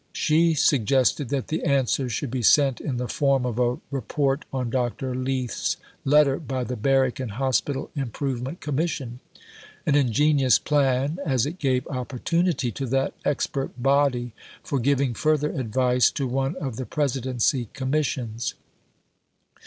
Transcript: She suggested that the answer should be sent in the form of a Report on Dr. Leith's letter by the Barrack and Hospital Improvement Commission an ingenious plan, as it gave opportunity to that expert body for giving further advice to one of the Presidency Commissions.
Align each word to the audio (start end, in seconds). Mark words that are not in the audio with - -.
She 0.13 0.55
suggested 0.55 1.29
that 1.29 1.49
the 1.49 1.61
answer 1.63 2.09
should 2.09 2.31
be 2.31 2.41
sent 2.41 2.81
in 2.81 2.97
the 2.97 3.07
form 3.07 3.45
of 3.45 3.59
a 3.59 3.77
Report 3.91 4.45
on 4.51 4.71
Dr. 4.71 5.13
Leith's 5.13 5.77
letter 6.03 6.39
by 6.39 6.63
the 6.63 6.75
Barrack 6.75 7.19
and 7.19 7.29
Hospital 7.33 7.91
Improvement 7.95 8.61
Commission 8.61 9.19
an 9.85 9.93
ingenious 9.93 10.57
plan, 10.57 11.19
as 11.23 11.45
it 11.45 11.59
gave 11.59 11.85
opportunity 11.85 12.71
to 12.71 12.87
that 12.87 13.13
expert 13.25 13.79
body 13.79 14.33
for 14.63 14.79
giving 14.79 15.13
further 15.13 15.51
advice 15.51 16.09
to 16.09 16.25
one 16.25 16.55
of 16.55 16.77
the 16.77 16.87
Presidency 16.87 17.69
Commissions. 17.73 18.55